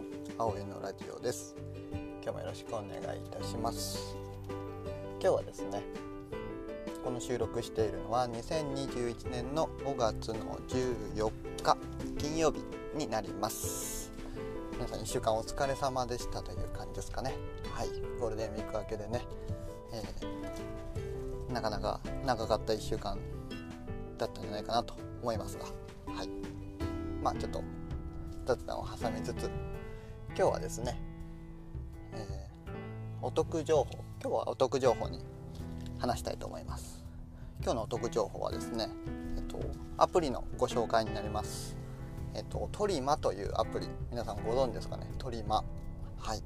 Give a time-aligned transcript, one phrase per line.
[0.00, 0.04] は
[0.38, 1.54] 青江のラジオです。
[2.22, 4.16] 今日もよろしくお願いいたします。
[5.20, 5.82] 今日はですね
[7.04, 11.30] この収録しているのは2021年の5月の14
[11.62, 11.76] 日
[12.16, 12.60] 金曜日
[12.96, 14.10] になります。
[14.72, 17.34] 皆さん1週間お疲れ様でしたという感じですかね。
[17.74, 19.20] はいゴールデンウィーク明けでね、
[19.92, 23.18] えー、なかなか長かった1週間
[24.16, 25.64] だったんじゃないかなと思いますが
[26.14, 26.28] はい。
[27.22, 27.62] まあちょっと
[28.46, 29.50] 雑談を挟みつつ
[30.36, 30.98] 今日はですね、
[32.14, 33.88] えー、お得情報
[34.22, 35.18] 今日はお得情報に
[35.98, 37.04] 話したいと思います。
[37.62, 38.88] 今日のお得情報はですね、
[39.36, 39.60] えっと、
[39.98, 41.76] アプリのご紹介になります。
[42.34, 45.10] えっと、トリマというアプリ皆さんご存知ですかね？
[45.18, 45.64] トリマ。
[46.18, 46.42] はい。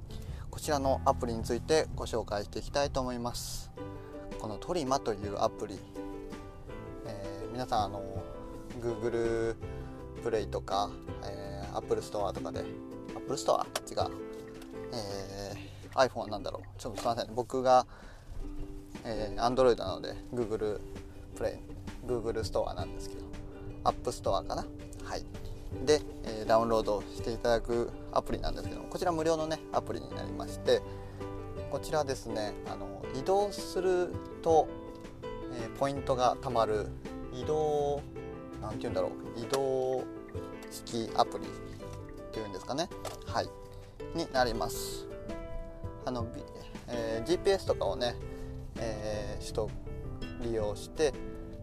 [0.50, 3.70] こちらのアプリについてご紹介していきたいと思います。
[4.40, 5.78] このトリマというアプリ、
[7.06, 8.02] えー、皆さんあの
[8.80, 9.56] Google
[10.22, 10.90] プレイとか、
[11.24, 12.64] えー、Apple Store とかで
[13.24, 13.64] Apple Store?
[13.90, 14.10] 違う、
[14.92, 16.80] えー、iPhone は何だろう。
[16.80, 17.34] ちょっとすいません。
[17.34, 17.86] 僕が、
[19.04, 20.80] えー、Android なので Google
[21.34, 23.24] プレイ Google ストアなんですけど。
[23.84, 24.66] App Store かな？
[25.04, 25.24] はい。
[25.84, 30.80] で、えー、ダウンロードしていただくアプリなんですけどこちら無料のねアプリになりまして
[31.70, 34.68] こちらですねあの移動すると、
[35.52, 36.86] えー、ポイントがたまる
[37.32, 38.00] 移動
[38.62, 39.40] 何て言うんだろう。
[39.40, 40.04] 移動
[40.70, 41.44] 式アプリ
[42.34, 42.88] っていうんですかね。
[43.26, 43.48] はい。
[44.16, 45.06] になります。
[46.04, 46.26] あの、
[46.88, 48.16] えー、GPS とかをね、
[48.76, 49.70] えー、取得
[50.42, 51.12] 利用して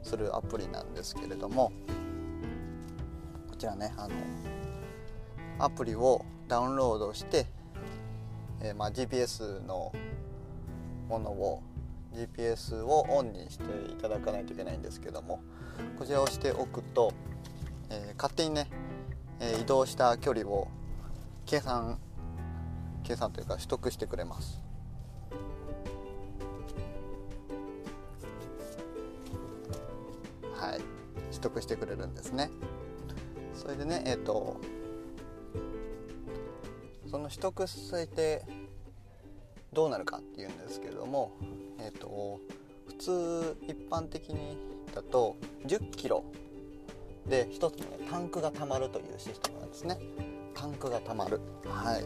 [0.02, 1.72] するアプリなんですけれども
[3.50, 4.16] こちらねあの
[5.60, 7.46] アプリをダウンロードして、
[8.62, 9.92] えー、まあ、GPS の
[11.08, 11.62] ものを
[12.14, 15.42] GPS をオンにしていただかないといけないんですけども
[16.00, 17.14] こちらをしておくと、
[17.90, 18.68] えー、勝手にね、
[19.42, 20.68] えー、移動した距離を
[21.46, 22.00] 計算
[23.04, 24.62] 計算というか取得してくれます。
[30.54, 30.80] はい。
[31.32, 32.52] 取得してくれるんですね。
[33.56, 34.58] それでねえっ、ー、と
[37.10, 38.44] その取得されて
[39.74, 41.32] どうなるかっていうんですけれども
[41.80, 42.40] えっ、ー、と
[42.88, 44.58] 普通一般的に
[44.94, 45.36] だと
[45.66, 46.24] 10キロ
[47.32, 49.98] で1つの、ね、タンクがたまるというシステムなんですね。
[50.54, 51.40] タンクがたまる。
[51.66, 52.04] はい。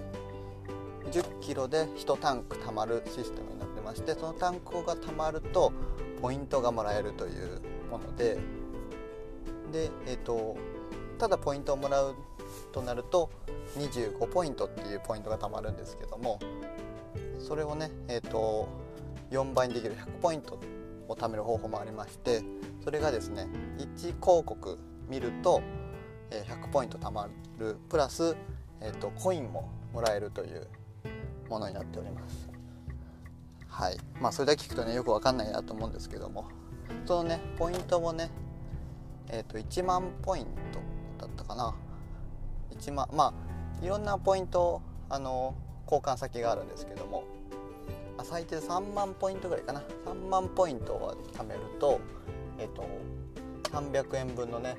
[1.12, 5.72] 10キロで1タンクたまるシステムになってましてそのタンクがたまると
[6.22, 8.38] ポイントがもらえるというもので
[9.72, 10.58] でえっ、ー、と
[11.20, 12.16] ただポイントをもらう
[12.72, 13.30] となると
[13.78, 16.40] 25ポイントっていうポイントがたまるんですけども
[17.40, 18.68] それをねえっ、ー、と
[19.32, 20.60] 4倍にできる100ポイント
[21.08, 22.42] を貯める方法もありまして
[22.84, 23.48] それがですね
[23.78, 24.78] 1広告
[25.10, 25.62] 見ると
[26.32, 27.30] 100ポイント貯ま
[27.60, 28.36] るプラス、
[28.82, 30.68] えーと、コインももらえるという
[31.50, 32.50] ものになっております。
[33.68, 33.98] はい。
[34.20, 36.46] まあそれだけ聞くとねよくわかんないなと思うんですけども。
[37.06, 38.30] そのねポイントもね
[39.30, 41.76] えっ、ー、と1万ポイントだったかな。
[42.78, 43.34] 1万ま
[43.82, 45.56] あいろんなポイントあの
[45.86, 47.24] 交換先があるんですけども。
[48.24, 49.84] 最低3万ポイントぐらいかな。
[50.06, 52.00] 3万ポイントを貯めると
[52.58, 52.88] えっ、と
[53.72, 54.76] 300円分のね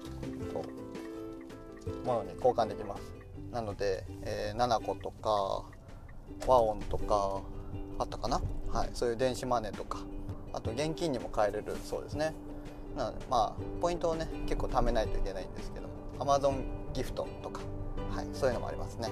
[2.04, 3.02] ものに交換できます。
[3.52, 5.64] なので、えー、7個とか
[6.46, 7.40] 和音とか
[7.98, 8.40] あったかな、
[8.72, 10.00] はい、そういう電子マネーとか
[10.52, 12.34] あと現金にも変えれるそうですね。
[12.96, 16.64] なのでまあポイントをね結構貯めないといけないんですけど Amazon
[16.94, 17.60] ギフトとか、
[18.10, 19.08] はい、そういうのもありますね。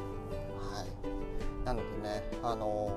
[0.61, 1.67] はい。
[1.67, 2.97] なのでねあの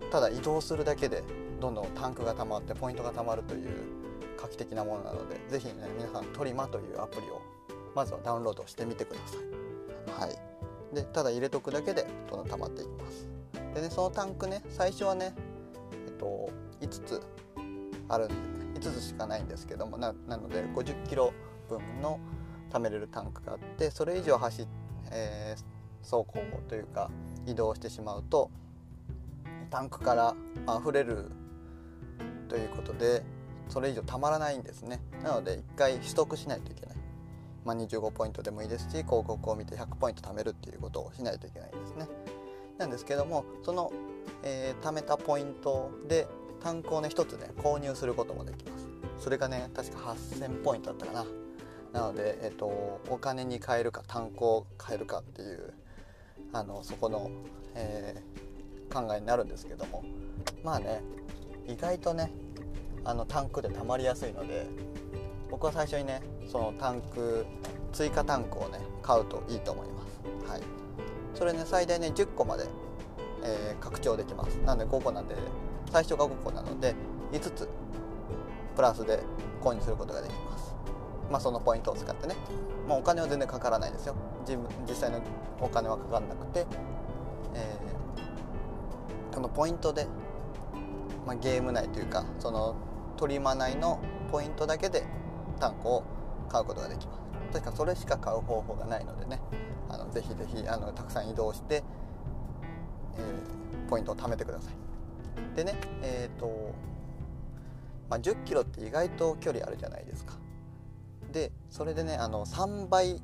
[0.00, 1.22] ー、ただ移動するだけで
[1.60, 3.97] どんどんタンクが溜まってポイントが貯まるという
[4.40, 7.42] 画期的なものなので是非ね皆さんトリマというアプリを
[7.94, 10.28] まずはダウンロードしてみてください。
[10.28, 13.28] はい、でただ入れとくだけでどんどん溜まっていきます。
[13.74, 15.34] でねそのタンクね最初はね、
[16.06, 16.50] えっと、
[16.80, 17.22] 5つ
[18.08, 18.28] あるん
[18.74, 21.32] で5つしかないんですけどもなので50キロ
[21.68, 22.20] 分の
[22.70, 24.66] 貯めれるタンクがあってそれ以上走、
[25.10, 27.10] えー、走行というか
[27.46, 28.50] 移動してしまうと
[29.70, 30.34] タンクから
[30.80, 31.30] 溢れる
[32.48, 33.22] ということで
[33.68, 36.98] それ以上たまらないんですねなので1回取得しないといけない
[37.68, 42.08] まあ、25ポイントでもいいですし広告を見て100ポイント貯めるっていうことをしないといけないんですね。
[42.78, 43.92] なんですけどもその、
[44.42, 46.26] えー、貯めたポイントで
[46.62, 48.88] 単行をね1つね購入することもできます。
[49.20, 51.26] それがね確か8000ポイントだったかな。
[51.92, 55.74] なので、えーと、お金に換えるか単行を変えるかっていう
[56.52, 57.30] あのそこの、
[57.74, 60.04] えー、考えになるんですけども
[60.62, 61.02] まあね
[61.66, 62.30] 意外とね
[63.08, 64.66] あのタンクで溜まりやすいので
[65.50, 67.46] 僕は最初にねそのタンク
[67.90, 70.02] 追加タンクをね買うといいと思いま
[70.46, 70.62] す、はい、
[71.34, 72.66] それね最大ね10個まで、
[73.42, 74.56] えー、拡張できます。
[74.56, 75.36] なので5個なんで
[75.90, 76.94] 最初が5個なので
[77.32, 77.66] 5つ
[78.76, 79.20] プラスで
[79.62, 80.74] 購入することができます。
[81.30, 82.34] まあそのポイントを使ってね。
[82.86, 84.14] まあ、お金は全然かからないですよ。
[84.86, 85.22] 実際の
[85.60, 86.66] お金はかからなくて、
[87.54, 90.06] えー、そのポイントで、
[91.26, 92.76] まあ、ゲーム内というかその
[93.18, 94.00] トリマ内の
[94.30, 95.04] ポイントだけで
[95.58, 96.04] 単価を
[96.48, 97.18] 買うことができます。
[97.52, 99.40] 確かそれしか買う方法がないのでね。
[99.90, 101.82] あのぜひぜひあのたくさん移動して、
[103.16, 105.56] えー、ポイントを貯めてください。
[105.56, 106.74] でねえっ、ー、と、
[108.08, 110.34] まあ、1 0キロって意外と距離あるじゃないですか。
[111.32, 113.20] でそれでねあの3倍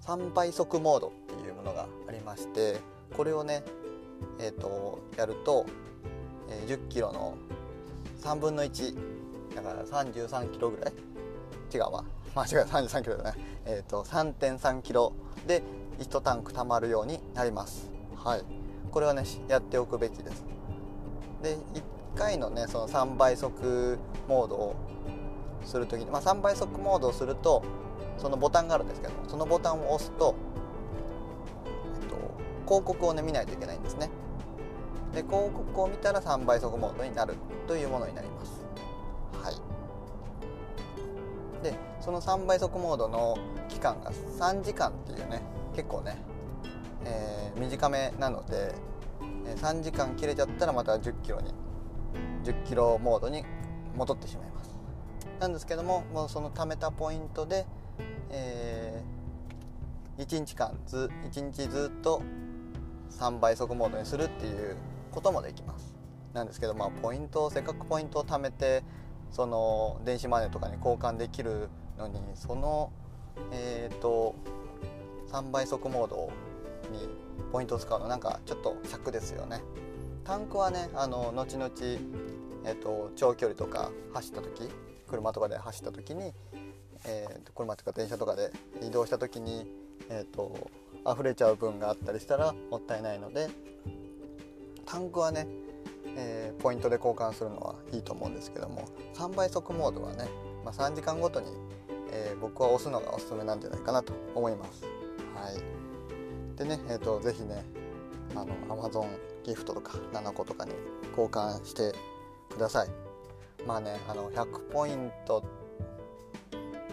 [0.00, 2.78] 3倍速モードっていうものがありまして
[3.14, 3.62] これをね
[4.40, 5.66] えっ、ー、とやると、
[6.48, 7.36] えー、1 0キロの
[8.20, 8.96] 3分の1
[9.54, 10.92] だから33キロぐらい？
[11.74, 12.04] 違うわ。
[12.34, 13.38] 間違え33キロだね。
[13.66, 15.12] えっ、ー、と3.3キロ。
[15.46, 15.62] で
[15.98, 17.90] 1タンク貯まるようになります。
[18.16, 18.42] はい。
[18.90, 20.44] これはねやっておくべきです。
[21.42, 21.58] で1
[22.16, 23.98] 回のねその3倍速
[24.28, 24.76] モードを
[25.64, 27.62] する時に、まあ、3倍速モードをすると
[28.16, 30.34] そのボタンがあるんですけどそのボタンを押すと、
[32.02, 32.16] えっと、
[32.64, 34.10] 広告をね見ないといけないんですね。
[35.12, 37.34] で広告を見たら3倍速モードになる
[37.66, 38.64] というものになります。
[39.42, 39.54] はい。
[41.62, 43.36] でその3倍速モードの
[43.68, 45.42] 期間が3時間っていうね
[45.74, 46.16] 結構ね、
[47.04, 48.74] えー、短めなので
[49.56, 51.52] 3時間切れちゃったらまた1 0キロに
[52.44, 53.44] 1 0キロモードに
[53.96, 54.74] 戻ってしまいます。
[55.40, 57.66] なんですけどももうその貯めたポイントで、
[58.30, 62.22] えー、1日間ず1日ずっと
[63.10, 64.76] 3倍速モードにするっていう
[65.18, 65.96] こともできます。
[66.32, 68.84] なんですけどまあポイントをせっかくポイントを貯めて
[69.32, 71.68] その電子マネーとかに交換できる
[71.98, 72.92] のにその
[73.50, 74.36] えっ、ー、と
[75.32, 76.30] 3倍速モード
[76.92, 77.08] に
[77.50, 79.60] ポイントを使うのなんかちょっと尺ですよね。
[80.22, 81.68] タンクはねあの後々、
[82.64, 84.70] えーと長距離とか走った時
[85.08, 86.32] 車とかで走った時に、
[87.06, 88.52] えー、車とか電車とかで
[88.86, 89.66] 移動した時に、
[90.10, 90.70] えーと、
[91.10, 93.48] 溢れちゃう分があったりしたらもったいないので
[94.88, 95.46] タンクはね、
[96.16, 100.24] えー、ポイントで交換するのはいいと思うんですけども3倍速モードはね、
[100.64, 101.48] まあ、3時間ごとに、
[102.10, 104.84] えー、僕は押すのがおすすめなんじゃないかなと思います。
[105.34, 107.64] はい、でね、えーと、ぜひね
[108.34, 109.06] あの Amazon
[109.44, 110.72] ギフトとか7個とかに
[111.10, 111.94] 交換して
[112.48, 112.88] ください。
[113.66, 115.44] まあねあの100ポイント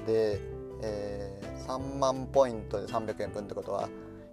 [0.06, 0.40] で、
[0.82, 3.88] えー、3万ポイントで300円分ってことは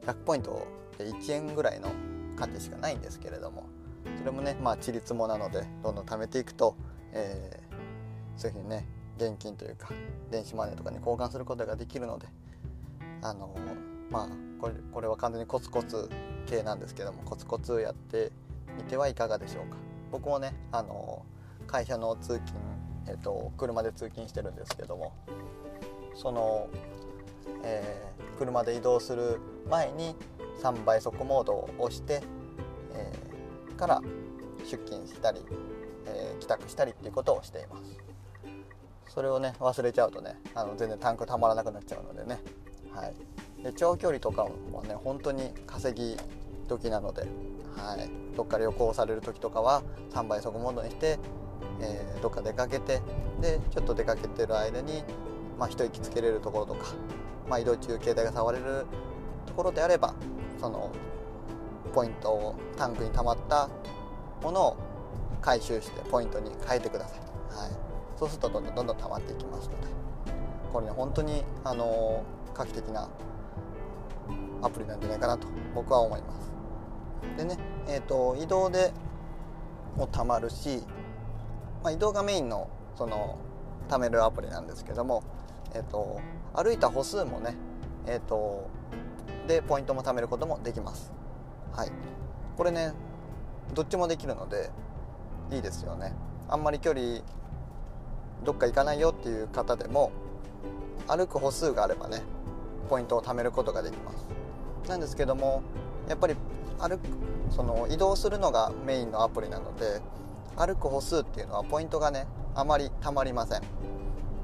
[0.04, 0.66] 100ポイント
[0.98, 1.88] で1円ぐらいの
[2.36, 3.64] 価値しかないんですけれども
[4.18, 6.76] それもねまあちりつもなのでどんどん貯めていくと、
[7.12, 8.86] えー、そういうふうにね
[9.16, 9.88] 現金というか
[10.30, 12.26] 電子マネーとかに交換することができるので
[13.22, 13.54] あの
[14.10, 14.28] まあ
[14.60, 16.08] これこれは完全にコツコツ
[16.46, 18.32] 系なんですけどもコツコツやって
[18.76, 19.76] みてはいかがでしょうか。
[20.10, 21.24] 僕もねあの
[21.66, 22.58] 会社の通勤、
[23.08, 25.14] えーと、車で通勤してるんですけども
[26.14, 26.68] その、
[27.62, 29.40] えー、車で移動する
[29.70, 30.14] 前に
[30.62, 32.22] 3倍速モードを押して、
[32.94, 34.00] えー、から
[34.64, 35.40] 出勤したり、
[36.06, 37.98] えー、帰宅したりっていうことをしています。
[39.08, 42.40] それをね忘れちゃうとねあの全然タンクたまらなくなっちゃうのでね。
[42.94, 43.14] はい。
[43.62, 46.16] で長距離とかもね本当に稼ぎ
[46.68, 47.22] 時なので、
[47.76, 49.82] はい、どっか旅行される時とかは
[50.12, 51.18] 3倍速モードにして
[51.80, 53.00] えー、どっか出かけて
[53.40, 55.02] でちょっと出かけてる間に、
[55.62, 56.88] まあ、一息つけれるところとか、
[57.48, 58.84] まあ、移動中携帯が触れる
[59.46, 60.12] ところであれば
[60.60, 60.90] その
[61.94, 63.68] ポイントをタンクに溜まった
[64.42, 64.76] ものを
[65.40, 67.20] 回収してポイントに変えてください、
[67.56, 67.70] はい、
[68.18, 69.86] そうするとどんどんどんどん溜まっていきますので。
[70.72, 73.08] これね本当にあの画期的な
[74.62, 76.50] アプリなんじゃないかなと僕は思います。
[77.36, 78.92] でねえーと、移動で
[79.96, 80.82] もたまるし
[81.84, 83.38] まあ、移動がメインのその
[83.88, 85.22] 貯めるアプリなんですけども、
[85.74, 86.20] えーと、
[86.54, 87.56] 歩いた歩数もね、
[88.06, 88.68] えーと、
[89.46, 91.12] でポイントも貯めることもできます。
[91.72, 91.90] はい、
[92.56, 92.92] これね
[93.74, 94.70] どっちもできるので
[95.50, 96.14] いいですよね。
[96.48, 97.20] あんまり距離
[98.44, 100.10] どっか行かないよっていう方でも
[101.08, 102.22] 歩く歩数があればね
[102.88, 104.26] ポイントを貯めることができます。
[104.88, 105.62] なんですけども
[106.08, 106.34] やっぱり
[106.78, 107.00] 歩く
[107.50, 110.00] その移動するのがメインのアプリなので
[110.56, 113.62] 歩く歩数っていうのはポイントがねあまりたまりません、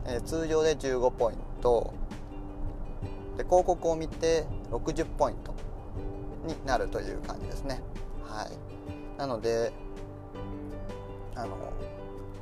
[0.08, 1.92] えー、通常で15ポイント。
[3.36, 5.54] で広告を見て60ポイント
[6.44, 7.80] になるという感じですね。
[8.24, 9.18] はい。
[9.18, 9.72] なので
[11.36, 11.56] あの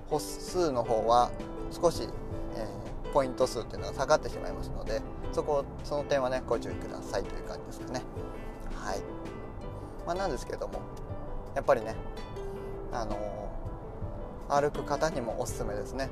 [0.08, 1.30] 歩数の方は
[1.70, 2.08] 少し、
[2.56, 8.02] えー、ポイント数っていうのが下がってしまいますのでそこその点はねご注意くださいという感じですかね。
[8.74, 9.00] はい。
[10.06, 10.80] まあ、なんですけども
[11.54, 11.96] やっぱりね
[12.92, 13.18] あの
[14.48, 16.08] 歩く方にもおすすめですね。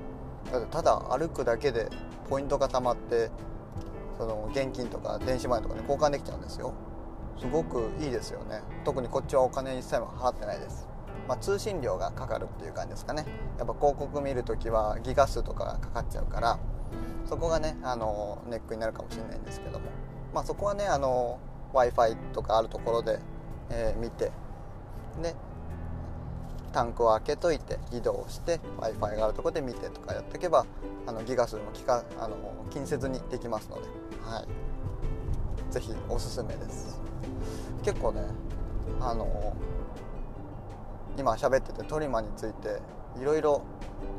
[0.51, 1.89] だってただ歩くだけで
[2.29, 3.31] ポイントが貯まって
[4.17, 6.73] その現金とか電子マネーとかに交換できちゃうんですよ。
[7.39, 8.63] すごくいいですよね。
[8.85, 10.89] 特にこっちはお金一切も払ってないです。
[11.27, 13.25] まあ、通信料がかかるっていう感じですかね。
[13.59, 16.59] やっぱ広告見るときはギガ数とかがかかっちゃうから
[17.27, 19.87] そこがねあのネックになるかもしれないんですけども、
[20.35, 21.39] まあ、そこはね w
[21.75, 23.19] i f i とかあるところで、
[23.71, 24.31] えー、見て
[25.23, 25.35] で
[26.75, 30.67] タンクを開けといて移動して w i f i があるとこで見てとかやっていけば
[31.07, 32.37] あのギガ数も気かあの
[32.71, 33.83] 気にせずにできますので、
[34.25, 34.45] は
[35.71, 37.01] い、ぜひおすすめです。
[37.85, 38.23] 結構ね
[39.01, 39.57] あの
[41.17, 42.81] 今喋っててトリマについて
[43.21, 43.63] いろいろ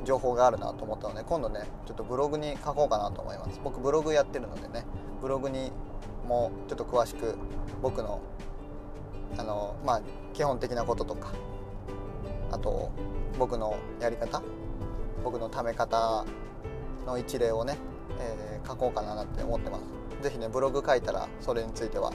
[0.06, 3.60] 情報があるなと思ったので今度ねちょっとブログに書こうかなと思います。
[3.66, 4.86] 僕ブログやってるのでね
[5.22, 5.74] ブログに
[6.26, 7.36] もちょっと詳しく
[7.82, 8.22] 僕の
[9.38, 10.02] あのまあ
[10.34, 11.34] 基本的なこととか
[12.56, 12.90] あと
[13.38, 14.42] 僕のやり方
[15.24, 16.26] 僕のため方
[17.06, 17.78] の一例をね、
[18.20, 19.84] えー、書こうかなって思ってます。
[20.22, 22.14] 是非ねブログ書いたらそれについては、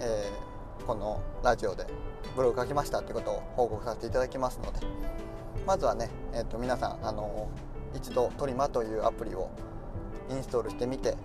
[0.00, 1.86] えー、このラジオで
[2.34, 4.86] ブログ書きましたってことを報告させていただきますので
[5.66, 7.48] まずはね、えーと、皆さんあの
[7.94, 9.50] 一度トリマというアプリを
[10.30, 11.16] インストールしてみて、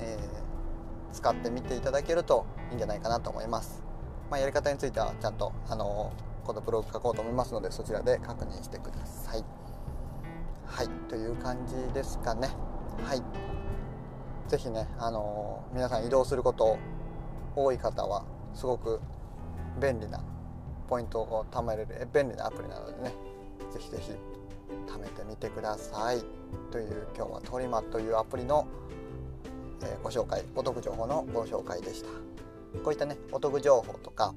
[0.00, 3.82] えー、使ってみていただけるといいんじゃないかなと思います、
[4.30, 6.12] まあ、やり方についてはちゃんとあの
[6.44, 9.44] このブログ書こうと思いますのでそちらで確認してください。
[10.66, 12.48] はいという感じですかね。
[13.02, 13.22] はい。
[14.48, 16.76] 是非ねあの皆さん移動すること
[17.56, 18.24] 多い方は
[18.54, 19.00] すごく
[19.80, 20.22] 便利な
[20.88, 23.14] ポイントを貯めれる便利なアプリなのでね
[23.72, 24.12] ぜひぜひ
[24.86, 26.22] 貯めてみてください。
[26.70, 28.66] という今日はトリマというアプリの、
[29.82, 32.10] え、ご紹介お得情報のご紹介でした。
[32.82, 34.34] こういったねお得情報とか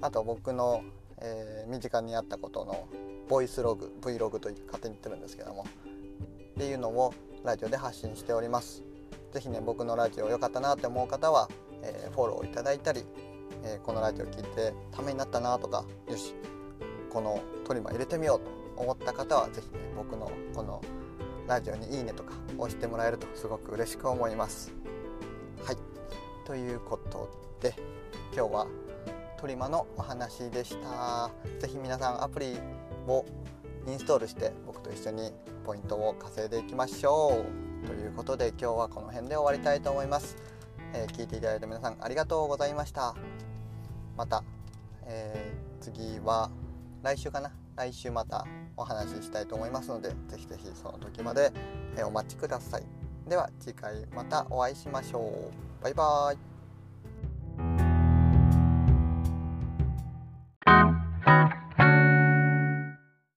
[0.00, 0.82] あと僕の、
[1.20, 2.88] えー、身近にあったことの
[3.28, 8.82] ボイスログ Vlog と勝手に言ってるんですけどもっていうのをラジオで発信しております。
[9.32, 11.48] 是非ね僕のラジオ良かったなって思う方は、
[11.82, 13.04] えー、フォローいただいたり
[13.64, 16.34] えー、このラジオ聞いてためになったなとかよし
[17.10, 18.40] このトリマー入れてみよう
[18.76, 20.82] と思った方は是非ね僕のこの
[21.46, 24.72] ラジオにいいねとか押してもらえるとすごく嬉しく思います。
[25.64, 25.76] はい。
[26.46, 27.28] ということ
[27.60, 27.74] で
[28.34, 28.66] 今日は
[29.38, 31.30] トリマのお話でした。
[31.60, 32.58] 是非皆さんアプリ
[33.06, 33.24] を
[33.86, 35.32] インストールして僕と一緒に
[35.64, 37.44] ポイントを稼いでいきましょ
[37.84, 37.86] う。
[37.86, 40.36] ということで今日はこの辺で終わりたいと思います、
[40.92, 43.14] えー、聞いていただいた皆さんありがとうございました。
[44.16, 44.42] また、
[45.06, 46.50] えー、次は
[47.04, 47.52] 来週かな。
[47.76, 48.44] 来週また
[48.76, 51.52] お話ししたいと思いますのでぜひぜひその時まで
[52.04, 52.82] お待ちください。
[53.28, 55.84] では次回またお会いしましょう。
[55.84, 56.57] バイバーイ。